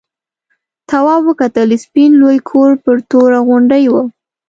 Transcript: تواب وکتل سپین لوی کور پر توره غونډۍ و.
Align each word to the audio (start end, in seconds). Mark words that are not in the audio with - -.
تواب 0.89 1.21
وکتل 1.29 1.69
سپین 1.83 2.11
لوی 2.21 2.37
کور 2.49 2.71
پر 2.83 2.95
توره 3.09 3.39
غونډۍ 3.47 3.85
و. 3.91 3.95